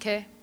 [0.00, 0.37] Okay.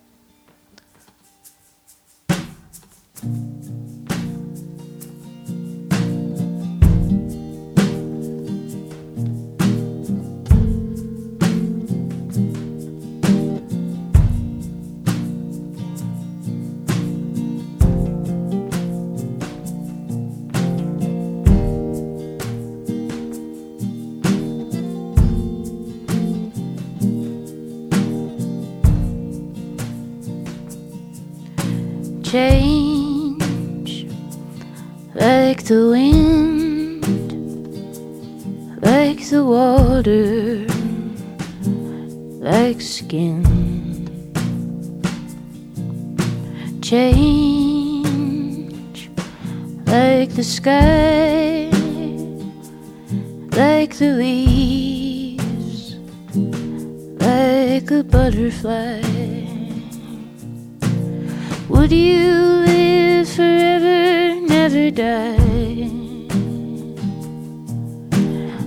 [32.26, 34.04] Change
[35.14, 37.04] like the wind,
[38.82, 40.66] like the water,
[42.42, 43.44] like skin.
[46.82, 47.90] Change
[49.86, 51.70] like the sky,
[53.56, 55.94] like the leaves,
[57.20, 59.45] like a butterfly.
[61.86, 62.32] Would you
[62.66, 65.36] live forever, never die?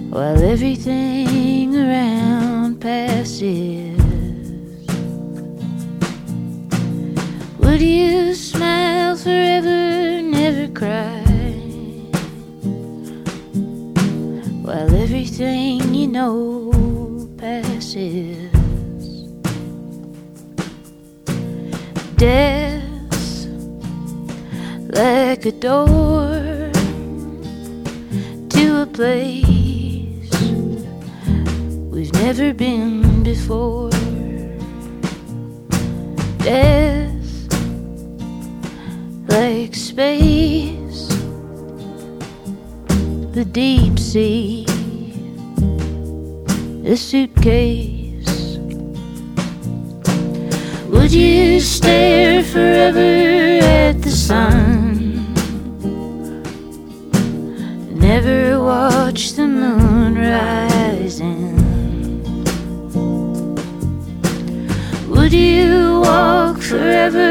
[0.10, 4.00] While everything around passes.
[7.60, 11.20] Would you smile forever, never cry?
[14.64, 18.48] While everything you know passes.
[22.16, 22.59] Death
[25.00, 26.28] like a door
[28.50, 30.42] to a place
[31.94, 33.92] we've never been before.
[36.40, 37.32] Death
[39.30, 41.08] like space,
[43.38, 44.66] the deep sea,
[46.86, 48.58] a suitcase.
[50.90, 53.39] Would you stare forever
[54.30, 55.26] sun?
[58.08, 61.50] never watch the moon rising?
[65.10, 67.30] Would you walk forever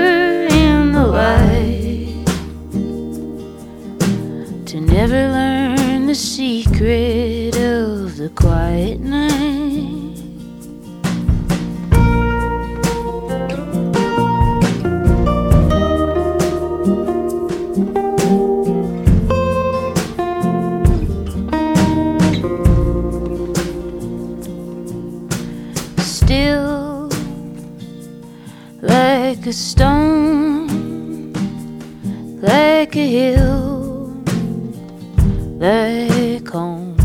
[0.64, 2.26] in the light
[4.66, 9.27] to never learn the secret of the quiet night?
[28.80, 31.32] Like a stone,
[32.40, 34.14] like a hill,
[35.58, 36.96] like home.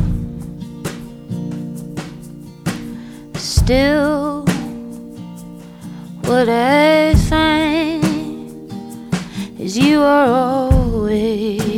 [3.35, 4.45] Still,
[6.25, 8.03] what I find
[9.59, 11.72] is you are always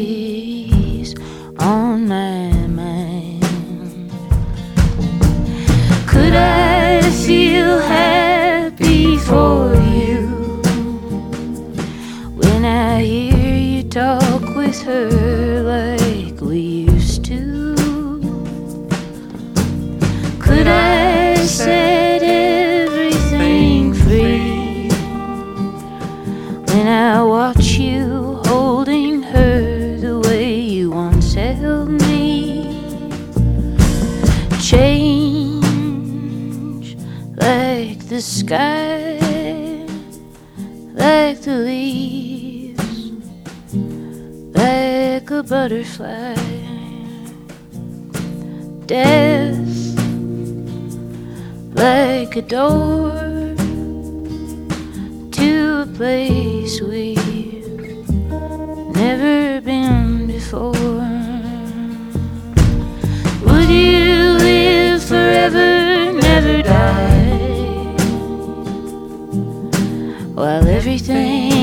[14.88, 17.73] like we used to?
[20.40, 24.90] Could I set everything free
[26.68, 32.63] when I watch you holding her the way you once held me?
[34.62, 35.66] Change
[37.38, 39.18] like the sky,
[40.94, 42.04] like the leaves,
[45.25, 46.36] like a butterfly.
[48.86, 49.97] Death
[51.74, 53.12] like a door
[55.31, 58.08] to a place we've
[58.96, 60.74] never been before.
[63.46, 67.96] Would you live forever, never die?
[70.36, 71.55] While everything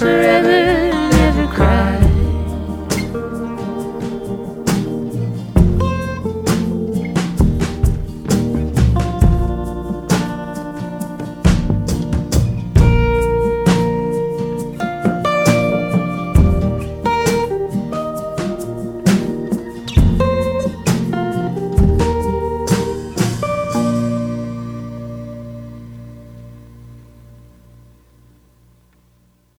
[0.00, 0.59] forever,